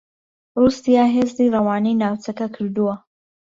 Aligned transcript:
رووسیا 0.59 1.03
هێزی 1.15 1.51
رەوانەی 1.55 1.99
ناوچەکە 2.01 2.47
کردووە 2.55 2.95